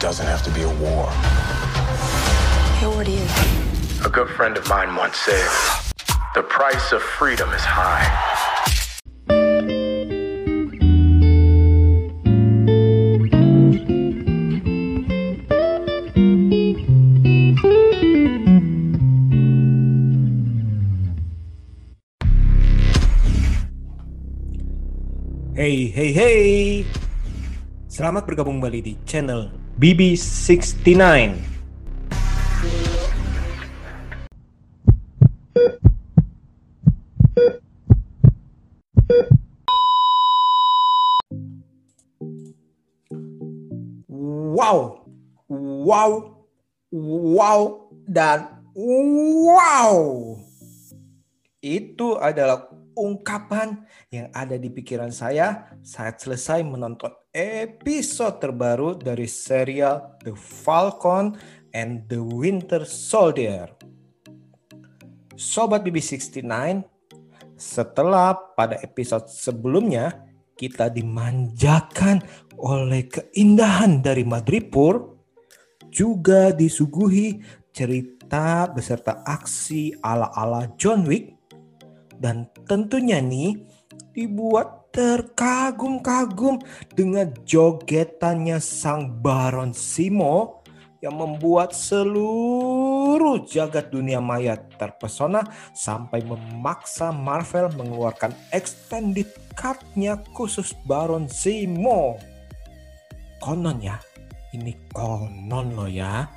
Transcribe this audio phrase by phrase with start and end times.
[0.00, 1.10] doesn't have to be a war.
[2.80, 3.26] Hey, what are you?
[4.06, 5.46] A good friend of mine once said,
[6.34, 8.06] The price of freedom is high.
[25.54, 26.99] Hey, hey, hey.
[28.00, 30.88] Selamat bergabung kembali di channel BB69.
[44.08, 45.04] Wow,
[45.84, 46.12] wow,
[46.96, 47.60] wow,
[48.08, 48.64] dan
[49.52, 50.00] wow.
[51.60, 52.64] Itu adalah
[52.96, 61.38] ungkapan yang ada di pikiran saya saat selesai menonton episode terbaru dari serial The Falcon
[61.70, 63.70] and the Winter Soldier.
[65.38, 66.42] Sobat BB69,
[67.54, 70.26] setelah pada episode sebelumnya
[70.58, 72.20] kita dimanjakan
[72.60, 75.16] oleh keindahan dari Madripoor,
[75.88, 77.40] juga disuguhi
[77.72, 81.32] cerita beserta aksi ala-ala John Wick,
[82.20, 83.64] dan tentunya nih
[84.12, 86.58] dibuat terkagum-kagum
[86.94, 90.60] dengan jogetannya sang Baron Simo
[91.00, 95.40] yang membuat seluruh jagat dunia maya terpesona
[95.72, 102.20] sampai memaksa Marvel mengeluarkan extended cut-nya khusus Baron Simo.
[103.40, 103.96] Konon ya,
[104.52, 106.28] ini konon loh ya.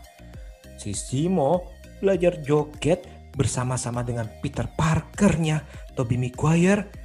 [0.79, 1.67] Si Simo
[1.99, 3.03] belajar joget
[3.35, 5.59] bersama-sama dengan Peter Parkernya
[5.97, 7.02] Tobey Maguire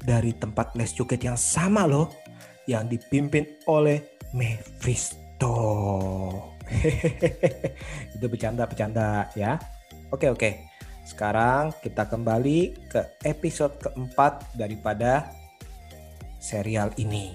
[0.00, 2.08] dari tempat les joget yang sama loh
[2.64, 5.54] yang dipimpin oleh Mephisto.
[8.14, 9.58] Itu bercanda-bercanda ya.
[10.14, 10.50] Oke oke.
[11.02, 15.34] Sekarang kita kembali ke episode keempat daripada
[16.38, 17.34] serial ini.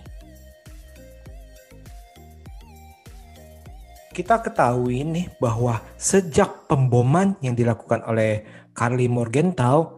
[4.16, 9.95] Kita ketahui nih bahwa sejak pemboman yang dilakukan oleh Carly Morgenthau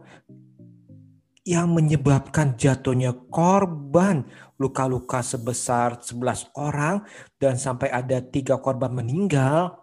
[1.48, 4.28] yang menyebabkan jatuhnya korban
[4.60, 7.08] luka-luka sebesar 11 orang
[7.40, 9.80] dan sampai ada tiga korban meninggal.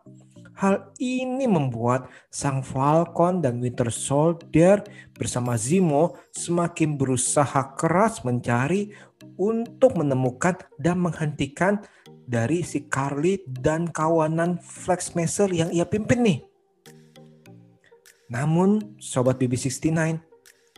[0.56, 4.86] Hal ini membuat Sang Falcon dan Winter Soldier
[5.18, 8.94] bersama Zemo semakin berusaha keras mencari
[9.36, 11.82] untuk menemukan dan menghentikan
[12.30, 16.40] dari si Carly dan kawanan Flex Messer yang ia pimpin nih.
[18.30, 20.35] Namun Sobat BB69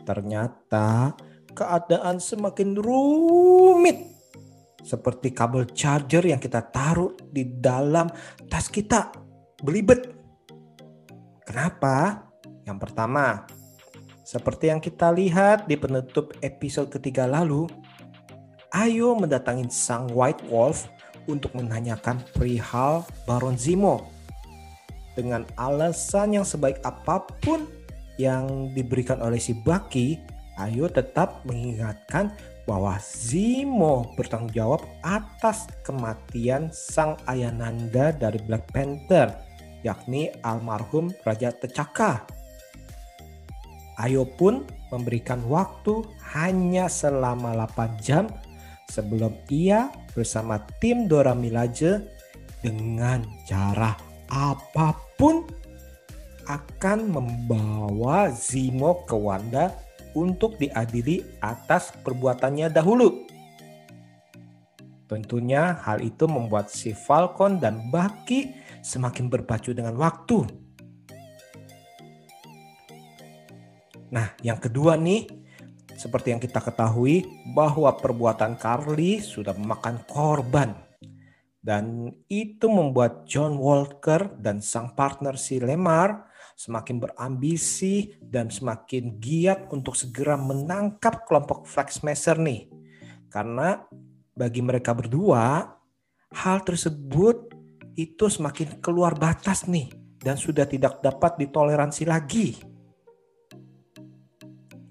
[0.08, 1.12] ternyata
[1.52, 4.16] keadaan semakin rumit.
[4.80, 8.08] Seperti kabel charger yang kita taruh di dalam
[8.48, 9.12] tas kita.
[9.60, 10.16] Belibet.
[11.44, 12.24] Kenapa?
[12.64, 13.44] Yang pertama,
[14.24, 17.68] seperti yang kita lihat di penutup episode ketiga lalu,
[18.68, 20.92] Ayo mendatangi sang White Wolf
[21.24, 24.12] untuk menanyakan perihal Baron Zemo.
[25.16, 27.64] Dengan alasan yang sebaik apa pun
[28.18, 30.18] yang diberikan oleh si Bucky,
[30.58, 32.34] Ayo tetap mengingatkan
[32.66, 39.30] bahwa Zemo bertanggung jawab atas kematian sang Ayananda dari Black Panther,
[39.86, 42.26] yakni almarhum Raja T'Chaka.
[44.02, 46.02] Ayo pun memberikan waktu
[46.34, 48.26] hanya selama 8 jam
[48.90, 52.02] sebelum ia bersama tim Dora Milaje
[52.58, 53.94] dengan cara
[54.26, 55.46] apa pun
[56.48, 59.76] akan membawa Zemo ke Wanda
[60.16, 63.28] untuk diadili atas perbuatannya dahulu.
[65.08, 70.44] Tentunya hal itu membuat si Falcon dan Bucky semakin berpacu dengan waktu.
[74.08, 75.28] Nah, yang kedua nih,
[75.96, 80.87] seperti yang kita ketahui bahwa perbuatan Carly sudah memakan korban.
[81.68, 86.24] Dan itu membuat John Walker dan sang partner si Lemar
[86.56, 92.72] semakin berambisi dan semakin giat untuk segera menangkap kelompok Flex Messer nih.
[93.28, 93.84] Karena
[94.32, 95.68] bagi mereka berdua,
[96.32, 97.52] hal tersebut
[98.00, 99.92] itu semakin keluar batas nih
[100.24, 102.56] dan sudah tidak dapat ditoleransi lagi.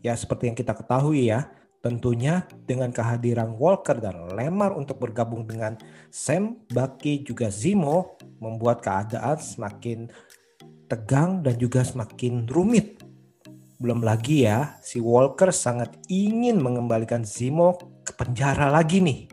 [0.05, 1.56] Ya seperti yang kita ketahui ya,
[1.87, 5.79] tentunya dengan kehadiran Walker dan Lemar untuk bergabung dengan
[6.11, 10.11] Sam, Bucky juga Zemo membuat keadaan semakin
[10.91, 12.99] tegang dan juga semakin rumit.
[13.79, 19.31] Belum lagi ya, si Walker sangat ingin mengembalikan Zemo ke penjara lagi nih.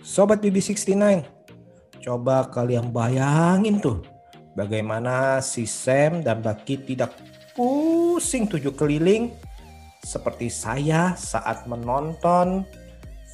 [0.00, 0.96] Sobat BB69,
[2.00, 4.19] coba kalian bayangin tuh
[4.54, 7.14] bagaimana si Sam dan Bucky tidak
[7.54, 9.34] pusing tujuh keliling
[10.00, 12.64] seperti saya saat menonton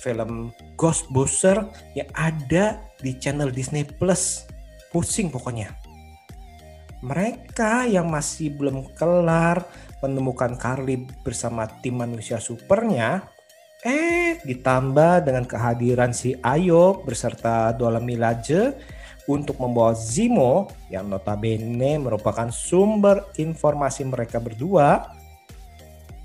[0.03, 1.65] film Ghostbuster
[1.97, 4.45] yang ada di channel Disney Plus.
[4.91, 5.77] Pusing pokoknya.
[7.05, 9.67] Mereka yang masih belum kelar
[10.01, 13.37] menemukan Carly bersama tim manusia supernya
[13.87, 18.75] Eh, ditambah dengan kehadiran si Ayo beserta Dola Milaje
[19.27, 25.15] untuk membawa Zimo yang notabene merupakan sumber informasi mereka berdua.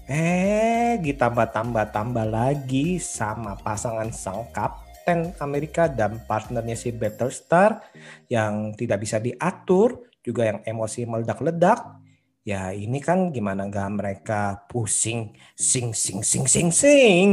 [0.06, 7.80] Eh, ditambah-tambah-tambah lagi sama pasangan sang kapten Amerika dan partnernya si Battlestar
[8.28, 12.02] yang tidak bisa diatur, juga yang emosi meledak-ledak
[12.42, 17.30] Ya ini kan gimana nggak mereka pusing sing sing sing sing sing.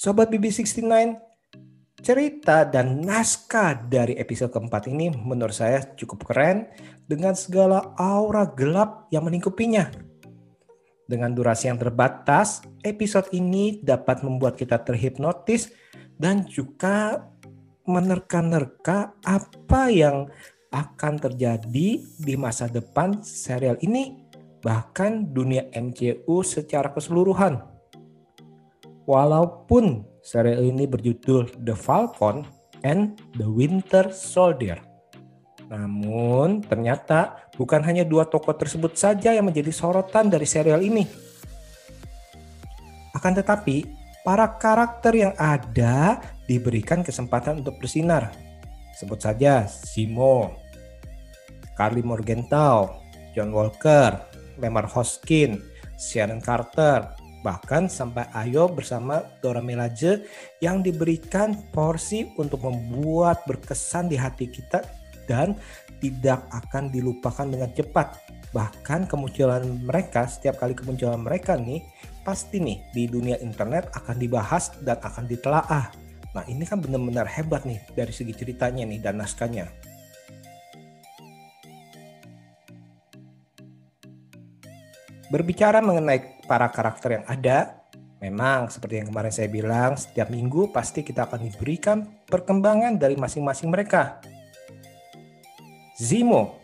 [0.00, 0.80] Sobat BB69,
[2.00, 6.72] cerita dan naskah dari episode keempat ini menurut saya cukup keren
[7.04, 9.92] dengan segala aura gelap yang melingkupinya.
[11.04, 15.68] Dengan durasi yang terbatas, episode ini dapat membuat kita terhipnotis
[16.16, 17.28] dan juga
[17.84, 20.32] menerka-nerka apa yang
[20.72, 24.16] akan terjadi di masa depan serial ini,
[24.64, 27.79] bahkan dunia MCU secara keseluruhan.
[29.10, 32.46] Walaupun serial ini berjudul The Falcon
[32.86, 34.78] and the Winter Soldier.
[35.66, 41.10] Namun ternyata bukan hanya dua tokoh tersebut saja yang menjadi sorotan dari serial ini.
[43.10, 43.82] Akan tetapi,
[44.22, 48.30] para karakter yang ada diberikan kesempatan untuk bersinar.
[48.94, 50.54] Sebut saja Simo,
[51.74, 53.02] Carly Morgenthau,
[53.34, 54.22] John Walker,
[54.62, 55.58] Lemar Hoskin,
[55.98, 60.24] Sharon Carter, bahkan sampai Ayo bersama Dora Milaje
[60.60, 64.84] yang diberikan porsi untuk membuat berkesan di hati kita
[65.24, 65.56] dan
[66.00, 68.18] tidak akan dilupakan dengan cepat.
[68.50, 71.86] Bahkan kemunculan mereka, setiap kali kemunculan mereka nih,
[72.26, 75.86] pasti nih di dunia internet akan dibahas dan akan ditelaah.
[76.34, 79.89] Nah ini kan benar-benar hebat nih dari segi ceritanya nih dan naskahnya.
[85.30, 87.86] Berbicara mengenai para karakter yang ada,
[88.18, 93.70] memang seperti yang kemarin saya bilang, setiap minggu pasti kita akan diberikan perkembangan dari masing-masing
[93.70, 94.18] mereka.
[95.94, 96.58] Zimo,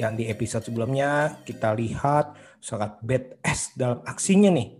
[0.00, 2.32] yang di episode sebelumnya kita lihat
[2.64, 4.78] sangat badass dalam aksinya nih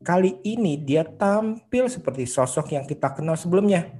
[0.00, 3.92] kali ini dia tampil seperti sosok yang kita kenal sebelumnya,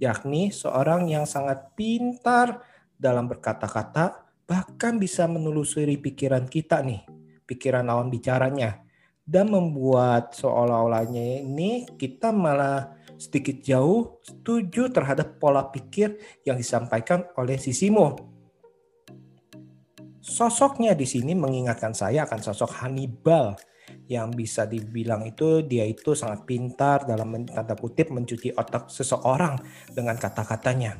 [0.00, 2.64] yakni seorang yang sangat pintar
[2.96, 7.04] dalam berkata-kata, bahkan bisa menelusuri pikiran kita nih,
[7.52, 8.80] pikiran lawan bicaranya,
[9.28, 17.54] dan membuat seolah-olahnya ini kita malah sedikit jauh setuju terhadap pola pikir yang disampaikan oleh
[17.60, 18.32] Sisimo.
[20.22, 23.54] Sosoknya di sini mengingatkan saya akan sosok Hannibal
[24.06, 29.58] yang bisa dibilang itu dia itu sangat pintar dalam tanda kutip mencuci otak seseorang
[29.90, 30.98] dengan kata-katanya.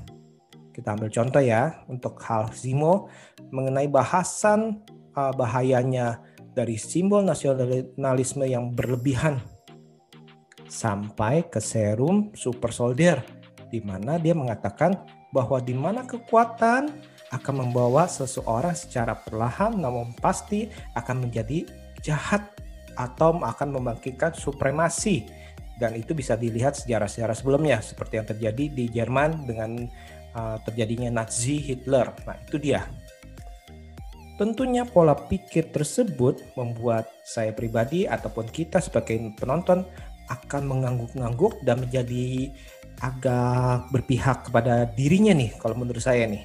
[0.73, 3.11] Kita ambil contoh ya untuk hal Zimo
[3.53, 4.83] mengenai bahasan
[5.13, 6.19] uh, bahayanya
[6.53, 9.41] dari simbol nasionalisme yang berlebihan
[10.69, 13.21] sampai ke serum super soldier
[13.69, 14.97] di mana dia mengatakan
[15.33, 16.93] bahwa di mana kekuatan
[17.33, 21.65] akan membawa seseorang secara perlahan namun pasti akan menjadi
[22.05, 22.45] jahat
[22.97, 25.25] atau akan membangkitkan supremasi
[25.81, 29.89] dan itu bisa dilihat sejarah-sejarah sebelumnya seperti yang terjadi di Jerman dengan
[30.37, 32.13] uh, terjadinya Nazi Hitler.
[32.29, 32.85] Nah, itu dia.
[34.41, 39.85] Tentunya pola pikir tersebut membuat saya pribadi ataupun kita sebagai penonton
[40.33, 42.49] akan mengangguk-angguk dan menjadi
[43.05, 46.43] agak berpihak kepada dirinya nih kalau menurut saya nih.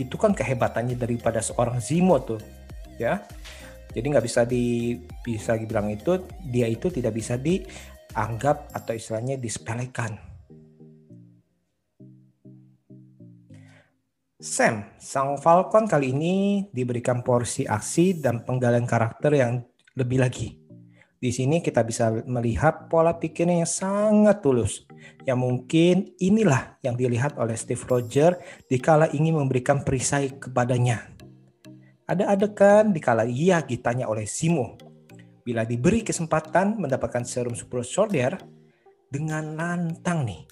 [0.00, 2.40] Itu kan kehebatannya daripada seorang Zimo tuh,
[2.98, 3.22] ya
[3.94, 10.33] jadi nggak bisa di bisa dibilang itu dia itu tidak bisa dianggap atau istilahnya disepelekan.
[14.44, 19.64] Sam, sang Falcon kali ini diberikan porsi aksi dan penggalian karakter yang
[19.96, 20.60] lebih lagi.
[21.16, 24.84] Di sini kita bisa melihat pola pikirnya yang sangat tulus.
[25.24, 28.36] Yang mungkin inilah yang dilihat oleh Steve Roger
[28.68, 31.08] dikala ingin memberikan perisai kepadanya.
[32.04, 34.76] Ada adegan dikala ia ditanya oleh Simo,
[35.40, 38.36] bila diberi kesempatan mendapatkan serum Super Soldier,
[39.08, 40.44] dengan lantang nih,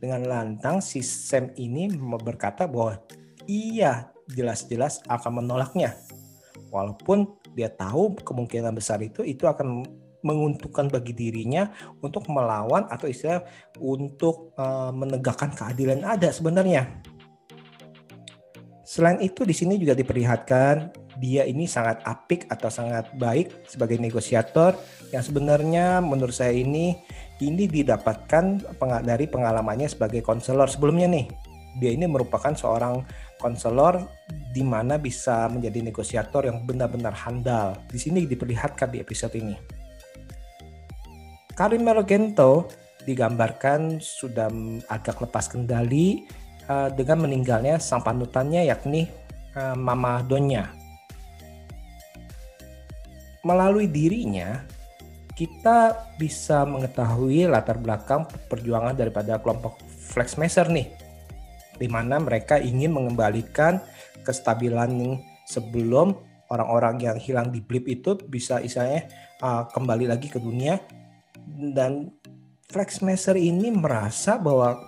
[0.00, 1.92] dengan lantang si Sam ini
[2.24, 3.04] berkata bahwa
[3.46, 5.96] ia jelas-jelas akan menolaknya.
[6.74, 9.86] walaupun dia tahu kemungkinan besar itu itu akan
[10.26, 11.70] menguntungkan bagi dirinya
[12.02, 13.46] untuk melawan atau istilah
[13.78, 16.88] untuk uh, menegakkan keadilan ada sebenarnya.
[18.82, 24.74] Selain itu di sini juga diperlihatkan dia ini sangat apik atau sangat baik sebagai negosiator
[25.14, 26.98] yang sebenarnya menurut saya ini
[27.38, 28.66] ini didapatkan
[29.06, 31.53] dari pengalamannya sebagai konselor sebelumnya nih.
[31.78, 33.02] Dia ini merupakan seorang
[33.38, 34.06] konselor
[34.54, 37.76] di mana bisa menjadi negosiator yang benar-benar handal.
[37.90, 39.56] Di sini diperlihatkan di episode ini.
[41.54, 42.66] Karim Melogento
[43.06, 44.50] digambarkan sudah
[44.90, 46.26] agak lepas kendali
[46.66, 49.06] uh, dengan meninggalnya sang panutannya yakni
[49.54, 50.72] uh, Mama Donya.
[53.44, 54.64] Melalui dirinya,
[55.36, 59.82] kita bisa mengetahui latar belakang perjuangan daripada kelompok
[60.14, 60.88] Flexmaster nih,
[61.76, 63.82] di mana mereka ingin mengembalikan
[64.22, 66.16] kestabilan sebelum
[66.48, 69.10] orang-orang yang hilang di blip itu bisa istilahnya
[69.42, 70.80] uh, kembali lagi ke dunia
[71.74, 72.14] dan
[72.64, 74.80] Flexmaster ini merasa bahwa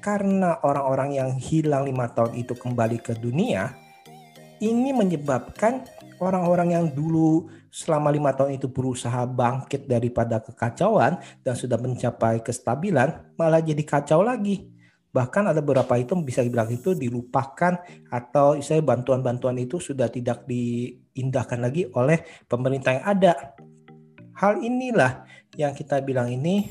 [0.00, 3.76] karena orang-orang yang hilang lima tahun itu kembali ke dunia,
[4.64, 5.84] ini menyebabkan
[6.18, 13.36] orang-orang yang dulu selama lima tahun itu berusaha bangkit daripada kekacauan dan sudah mencapai kestabilan
[13.36, 14.72] malah jadi kacau lagi.
[15.10, 17.82] Bahkan ada beberapa itu bisa dibilang itu dilupakan
[18.14, 23.32] atau saya bantuan-bantuan itu sudah tidak diindahkan lagi oleh pemerintah yang ada.
[24.38, 25.26] Hal inilah
[25.58, 26.70] yang kita bilang ini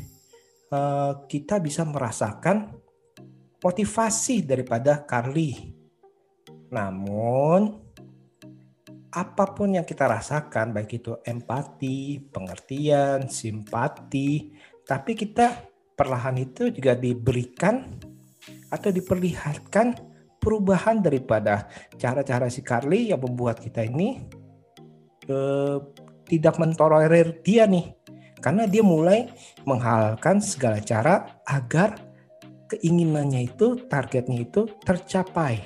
[0.71, 2.71] eh, kita bisa merasakan
[3.59, 5.75] motivasi daripada Carly.
[6.71, 7.89] Namun
[9.09, 14.53] apa pun yang kita rasakan, baik itu empati, pengertian, simpati,
[14.85, 15.65] tapi kita
[15.97, 17.99] perlahan itu juga diberikan
[18.69, 19.97] atau diperlihatkan
[20.39, 21.67] perubahan daripada
[21.99, 24.23] cara-cara si Carly yang membuat kita ini
[25.27, 25.77] eh,
[26.29, 27.91] tidak mentolerir dia nih
[28.39, 29.27] karena dia mulai
[29.67, 31.99] menghalalkan segala cara agar
[32.69, 35.59] keinginannya itu targetnya itu tercapai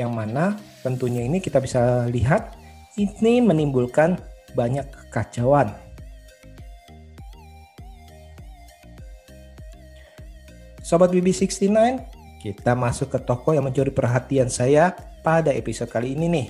[0.00, 2.56] yang mana tentunya ini kita bisa lihat
[2.96, 4.16] ini menimbulkan
[4.56, 5.70] banyak kekacauan.
[10.90, 11.70] Sobat BB69,
[12.42, 14.90] kita masuk ke toko yang mencuri perhatian saya
[15.22, 16.48] pada episode kali ini nih.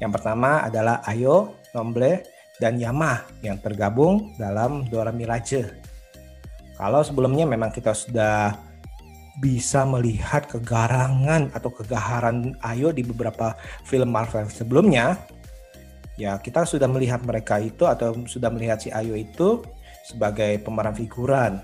[0.00, 2.24] Yang pertama adalah Ayo, Nomble,
[2.56, 5.68] dan Yama yang tergabung dalam Dora Milaje.
[6.80, 8.56] Kalau sebelumnya memang kita sudah
[9.36, 13.52] bisa melihat kegarangan atau kegaharan Ayo di beberapa
[13.84, 15.12] film Marvel sebelumnya,
[16.16, 19.60] ya kita sudah melihat mereka itu atau sudah melihat si Ayo itu
[20.08, 21.60] sebagai pemeran figuran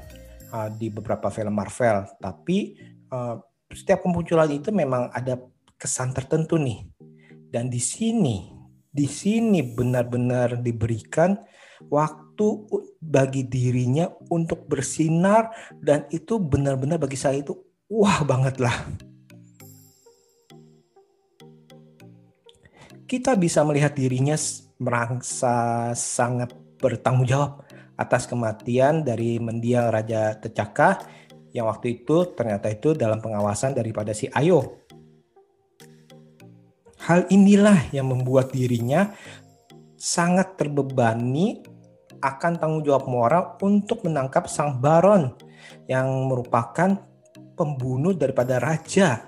[0.53, 2.05] uh, di beberapa film Marvel.
[2.21, 2.77] Tapi
[3.09, 3.41] uh,
[3.73, 5.41] setiap kemunculan itu memang ada
[5.81, 6.85] kesan tertentu nih.
[7.53, 8.53] Dan di sini,
[8.93, 11.37] di sini benar-benar diberikan
[11.89, 12.47] waktu
[13.01, 17.57] bagi dirinya untuk bersinar dan itu benar-benar bagi saya itu
[17.91, 18.77] wah banget lah.
[23.05, 24.33] Kita bisa melihat dirinya
[24.81, 27.61] merasa sangat bertanggung jawab
[27.97, 31.05] atas kematian dari mendiang Raja Tecaka
[31.53, 34.83] yang waktu itu ternyata itu dalam pengawasan daripada si Ayo.
[37.03, 39.11] Hal inilah yang membuat dirinya
[39.99, 41.63] sangat terbebani
[42.23, 45.35] akan tanggung jawab moral untuk menangkap sang baron
[45.91, 46.95] yang merupakan
[47.59, 49.27] pembunuh daripada raja.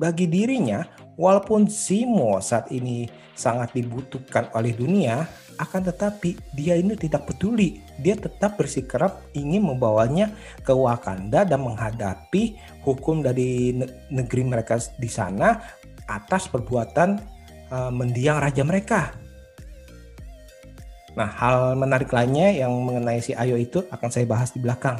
[0.00, 0.80] Bagi dirinya,
[1.20, 3.04] walaupun Zimo saat ini
[3.36, 5.28] sangat dibutuhkan oleh dunia,
[5.60, 7.84] akan tetapi dia ini tidak peduli.
[8.00, 10.32] Dia tetap bersikeras ingin membawanya
[10.64, 13.76] ke Wakanda dan menghadapi hukum dari
[14.08, 15.60] negeri mereka di sana
[16.08, 17.20] atas perbuatan
[17.68, 19.12] uh, mendiang raja mereka.
[21.14, 24.96] Nah, hal menarik lainnya yang mengenai si Ayo itu akan saya bahas di belakang.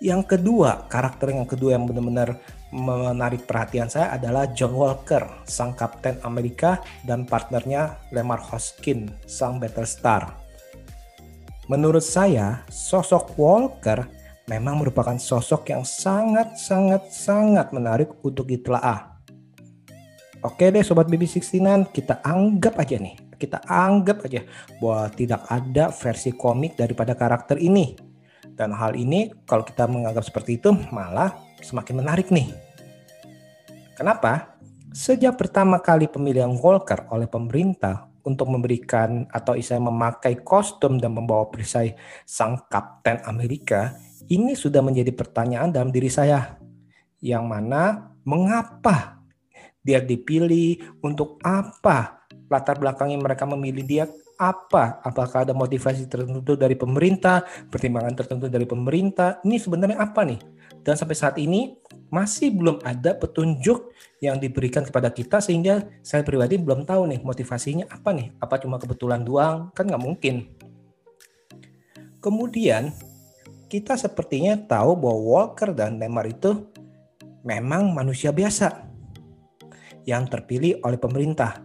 [0.00, 2.40] Yang kedua, karakter yang kedua yang benar-benar
[2.70, 10.38] menarik perhatian saya adalah John Walker, sang Kapten Amerika dan partnernya Lemar Hoskin, sang Battlestar.
[11.70, 14.06] Menurut saya, sosok Walker
[14.50, 19.10] memang merupakan sosok yang sangat-sangat-sangat menarik untuk ditelaah
[20.40, 24.40] Oke deh Sobat BB69, kita anggap aja nih, kita anggap aja
[24.80, 27.92] bahwa tidak ada versi komik daripada karakter ini.
[28.48, 32.50] Dan hal ini kalau kita menganggap seperti itu malah semakin menarik nih.
[33.96, 34.56] Kenapa?
[34.90, 41.48] Sejak pertama kali pemilihan Walker oleh pemerintah untuk memberikan atau istilahnya memakai kostum dan membawa
[41.48, 43.96] perisai sang Kapten Amerika,
[44.30, 46.54] Ini sudah menjadi pertanyaan dalam diri saya.
[47.18, 49.18] Yang mana mengapa
[49.82, 54.04] dia dipilih, untuk apa latar belakangnya mereka memilih dia
[54.38, 55.02] apa?
[55.02, 59.42] Apakah ada motivasi tertentu dari pemerintah, pertimbangan tertentu dari pemerintah?
[59.42, 60.40] Ini sebenarnya apa nih?
[60.80, 61.76] Dan sampai saat ini
[62.08, 67.86] masih belum ada petunjuk yang diberikan kepada kita sehingga saya pribadi belum tahu nih motivasinya
[67.88, 68.32] apa nih?
[68.40, 69.72] Apa cuma kebetulan doang?
[69.72, 70.48] Kan nggak mungkin.
[72.20, 72.92] Kemudian
[73.70, 76.68] kita sepertinya tahu bahwa Walker dan Neymar itu
[77.46, 78.90] memang manusia biasa
[80.04, 81.64] yang terpilih oleh pemerintah.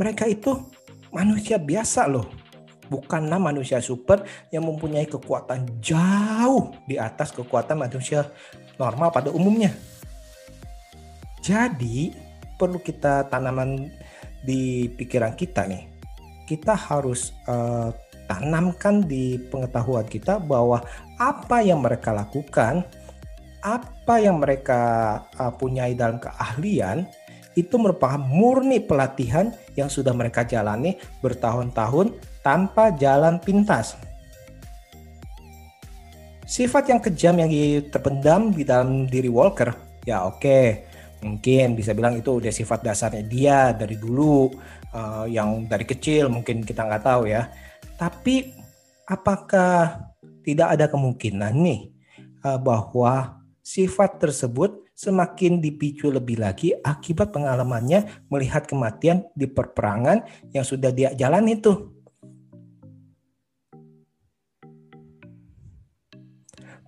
[0.00, 0.58] Mereka itu
[1.12, 2.41] manusia biasa loh.
[2.90, 8.26] Bukanlah manusia super yang mempunyai kekuatan jauh di atas kekuatan manusia
[8.78, 9.70] normal pada umumnya.
[11.42, 12.14] Jadi
[12.54, 13.90] perlu kita tanaman
[14.42, 15.90] di pikiran kita nih.
[16.46, 17.90] Kita harus uh,
[18.26, 20.82] tanamkan di pengetahuan kita bahwa
[21.18, 22.86] apa yang mereka lakukan,
[23.62, 24.82] apa yang mereka
[25.38, 27.06] uh, punyai dalam keahlian
[27.52, 33.96] itu merupakan murni pelatihan yang sudah mereka jalani bertahun-tahun tanpa jalan pintas.
[36.44, 37.48] Sifat yang kejam yang
[37.88, 39.72] terpendam di dalam diri Walker,
[40.04, 40.66] ya oke, okay,
[41.24, 44.52] mungkin bisa bilang itu udah sifat dasarnya dia dari dulu,
[44.92, 47.48] uh, yang dari kecil mungkin kita nggak tahu ya.
[47.96, 48.52] Tapi
[49.08, 51.80] apakah tidak ada kemungkinan nih
[52.44, 60.22] uh, bahwa sifat tersebut semakin dipicu lebih lagi akibat pengalamannya melihat kematian di perperangan
[60.52, 61.91] yang sudah dia jalani itu.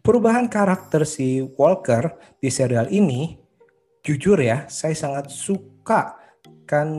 [0.04, 3.40] Perubahan karakter si Walker di serial ini,
[4.04, 6.20] jujur ya, saya sangat suka
[6.68, 6.92] kan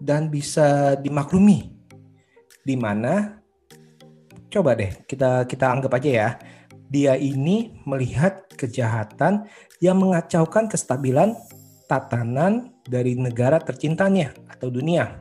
[0.00, 1.68] dan bisa dimaklumi.
[2.64, 3.44] Di mana
[4.48, 6.30] coba deh kita kita anggap aja ya
[6.88, 9.44] dia ini melihat kejahatan
[9.84, 11.36] yang mengacaukan kestabilan
[11.92, 15.20] tatanan dari negara tercintanya atau dunia.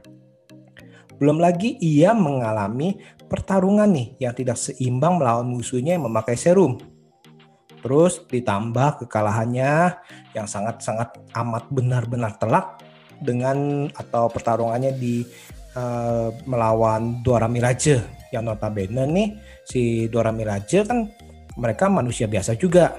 [1.20, 2.96] Belum lagi ia mengalami
[3.30, 6.82] pertarungan nih yang tidak seimbang melawan musuhnya yang memakai serum.
[7.80, 9.96] Terus ditambah kekalahannya
[10.36, 12.84] yang sangat-sangat amat benar-benar telak
[13.22, 15.24] dengan atau pertarungannya di
[15.80, 18.04] uh, melawan Dora Milaje
[18.36, 19.30] yang notabene nih
[19.64, 21.08] si Dora Milaje kan
[21.56, 22.96] mereka manusia biasa juga.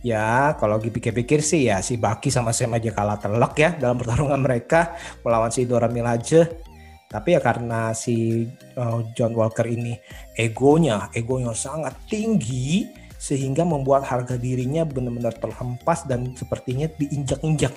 [0.00, 4.40] Ya, kalau dipikir-pikir sih ya si Baki sama Sam aja kalah telak ya dalam pertarungan
[4.40, 6.69] mereka melawan si Dora Milaje.
[7.10, 8.46] Tapi ya karena si
[8.78, 9.98] uh, John Walker ini
[10.38, 12.86] egonya, egonya sangat tinggi
[13.18, 17.74] sehingga membuat harga dirinya benar-benar terhempas dan sepertinya diinjak-injak.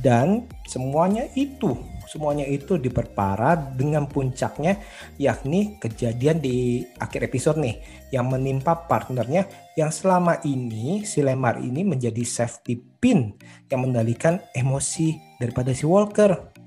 [0.00, 1.74] Dan semuanya itu
[2.10, 4.82] semuanya itu diperparah dengan puncaknya
[5.14, 7.78] yakni kejadian di akhir episode nih
[8.10, 9.46] yang menimpa partnernya
[9.78, 13.38] yang selama ini si Lemar ini menjadi safety pin
[13.70, 16.59] yang mengendalikan emosi daripada si Walker.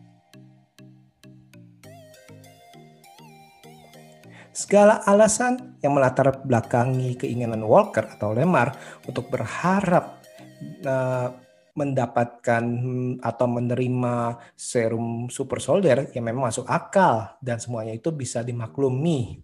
[4.54, 8.78] Segala alasan yang melatar belakangi keinginan Walker atau Lemar
[9.10, 10.22] untuk berharap
[10.86, 11.34] uh,
[11.74, 12.64] mendapatkan
[13.18, 19.42] atau menerima serum super soldier yang memang masuk akal dan semuanya itu bisa dimaklumi.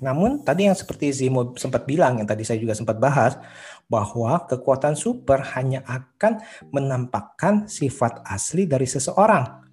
[0.00, 3.36] Namun tadi yang seperti Zimo sempat bilang yang tadi saya juga sempat bahas
[3.92, 6.40] bahwa kekuatan super hanya akan
[6.72, 9.68] menampakkan sifat asli dari seseorang.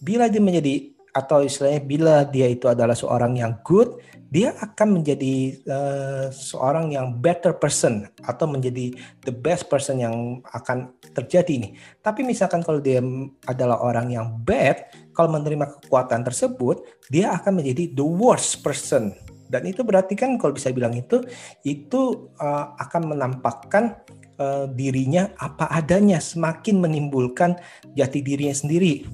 [0.00, 3.98] Bila dia menjadi atau istilahnya bila dia itu adalah seorang yang good,
[4.30, 8.94] dia akan menjadi uh, seorang yang better person atau menjadi
[9.26, 11.68] the best person yang akan terjadi ini.
[11.98, 13.02] Tapi misalkan kalau dia
[13.50, 19.18] adalah orang yang bad, kalau menerima kekuatan tersebut, dia akan menjadi the worst person.
[19.50, 21.26] Dan itu berarti kan kalau bisa bilang itu,
[21.66, 23.98] itu uh, akan menampakkan
[24.38, 27.58] uh, dirinya apa adanya, semakin menimbulkan
[27.98, 29.10] jati dirinya sendiri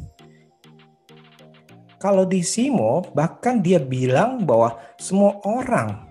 [2.06, 6.06] kalau di Simo, bahkan dia bilang bahwa semua orang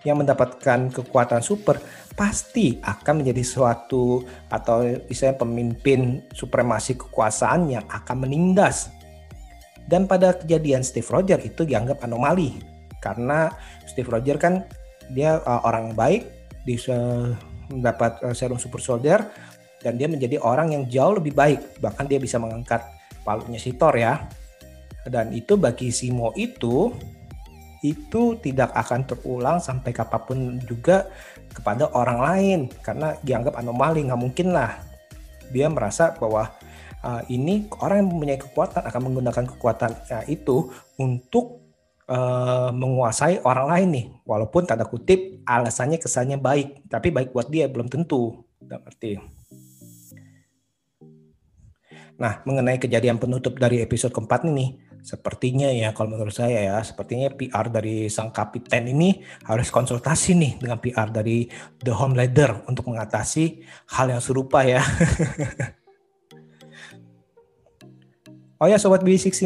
[0.00, 1.76] yang mendapatkan kekuatan super
[2.16, 8.88] pasti akan menjadi suatu atau misalnya pemimpin supremasi kekuasaan yang akan menindas.
[9.84, 12.56] Dan pada kejadian Steve Rogers itu dianggap anomali
[13.04, 13.52] karena
[13.84, 14.64] Steve Rogers kan
[15.12, 16.24] dia uh, orang baik,
[16.64, 16.96] bisa
[17.68, 19.28] mendapat uh, serum super soldier
[19.84, 21.84] dan dia menjadi orang yang jauh lebih baik.
[21.84, 22.80] Bahkan dia bisa mengangkat
[23.28, 24.24] palunya si Thor ya
[25.08, 26.92] dan itu bagi Simo itu
[27.80, 31.06] itu tidak akan terulang sampai kapan pun juga
[31.54, 34.82] kepada orang lain karena dianggap anomali nggak mungkin lah
[35.48, 36.52] dia merasa bahwa
[37.02, 41.68] uh, ini orang yang mempunyai kekuatan akan menggunakan kekuatan uh, itu untuk
[42.08, 47.68] uh, menguasai orang lain nih, walaupun tanda kutip alasannya kesannya baik, tapi baik buat dia
[47.68, 48.44] belum tentu.
[48.58, 49.12] Tidak ngerti.
[52.18, 57.28] Nah, mengenai kejadian penutup dari episode keempat ini, sepertinya ya kalau menurut saya ya, sepertinya
[57.34, 61.48] PR dari sang kapiten ini harus konsultasi nih dengan PR dari
[61.80, 63.62] The Home Leader untuk mengatasi
[63.94, 64.78] hal yang serupa ya.
[68.62, 69.44] oh ya Sobat B69,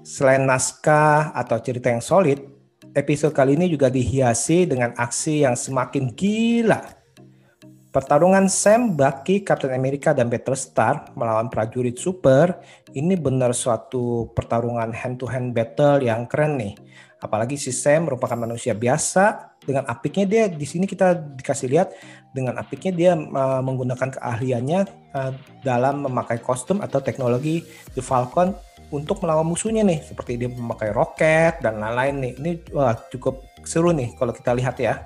[0.00, 2.40] selain naskah atau cerita yang solid,
[2.94, 7.03] episode kali ini juga dihiasi dengan aksi yang semakin gila
[7.94, 12.58] Pertarungan Sam, Bucky, Captain America, dan Battlestar melawan prajurit super
[12.90, 16.74] ini benar suatu pertarungan hand-to-hand battle yang keren nih.
[17.22, 21.94] Apalagi si Sam merupakan manusia biasa dengan apiknya dia di sini kita dikasih lihat
[22.34, 24.80] dengan apiknya dia uh, menggunakan keahliannya
[25.14, 27.62] uh, dalam memakai kostum atau teknologi
[27.94, 28.58] The Falcon
[28.90, 32.32] untuk melawan musuhnya nih seperti dia memakai roket dan lain-lain nih.
[32.42, 34.98] Ini wah cukup seru nih kalau kita lihat ya.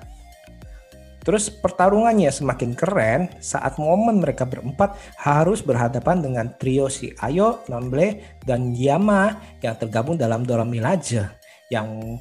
[1.29, 8.17] Terus pertarungannya semakin keren saat momen mereka berempat harus berhadapan dengan trio si Ayo, Namble,
[8.49, 11.29] dan Yama yang tergabung dalam Dora Milaje
[11.69, 12.17] yang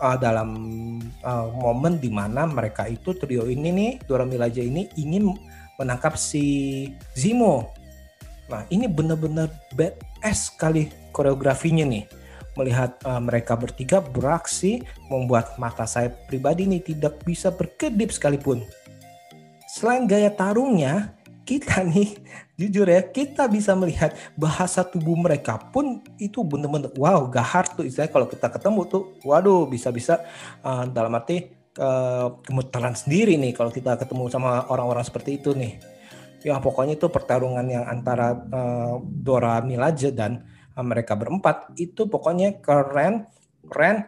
[0.00, 0.48] uh, dalam
[1.20, 5.28] uh, momen di mana mereka itu trio ini nih Dora Milaje ini ingin
[5.76, 7.68] menangkap si Zimo.
[8.48, 12.08] Nah ini benar-benar badass sekali koreografinya nih
[12.58, 18.66] melihat uh, mereka bertiga beraksi membuat mata saya pribadi ini tidak bisa berkedip sekalipun.
[19.70, 21.14] Selain gaya tarungnya,
[21.48, 22.20] kita nih
[22.60, 28.12] jujur ya kita bisa melihat bahasa tubuh mereka pun itu bener-bener wow gahar tuh istilahnya
[28.12, 30.20] kalau kita ketemu tuh waduh bisa-bisa
[30.66, 31.48] uh, dalam arti
[31.80, 35.78] uh, gemeteran sendiri nih kalau kita ketemu sama orang-orang seperti itu nih
[36.42, 40.42] ya pokoknya itu pertarungan yang antara uh, Dora Milaje dan
[40.82, 43.26] mereka berempat itu pokoknya keren,
[43.66, 44.06] keren,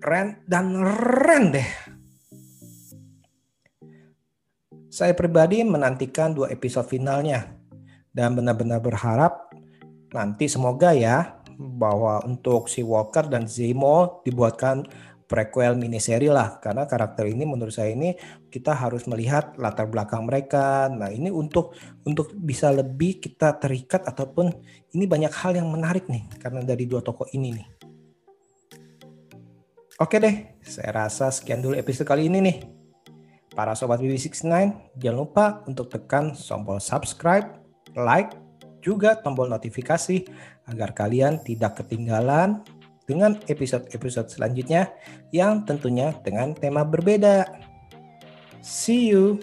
[0.00, 1.70] keren dan keren deh.
[4.88, 7.52] Saya pribadi menantikan dua episode finalnya
[8.16, 9.52] dan benar-benar berharap
[10.16, 14.88] nanti semoga ya bahwa untuk si Walker dan Zemo dibuatkan
[15.26, 18.14] prequel miniseri lah karena karakter ini menurut saya ini
[18.46, 20.86] kita harus melihat latar belakang mereka.
[20.86, 21.74] Nah, ini untuk
[22.06, 24.54] untuk bisa lebih kita terikat ataupun
[24.94, 27.66] ini banyak hal yang menarik nih karena dari dua tokoh ini nih.
[29.96, 32.58] Oke deh, saya rasa sekian dulu episode kali ini nih.
[33.56, 34.44] Para sobat BB69,
[35.00, 37.56] jangan lupa untuk tekan tombol subscribe,
[37.96, 38.36] like,
[38.84, 40.28] juga tombol notifikasi
[40.68, 42.60] agar kalian tidak ketinggalan
[43.06, 44.90] dengan episode-episode selanjutnya
[45.30, 47.46] yang tentunya dengan tema berbeda.
[48.60, 49.40] See you.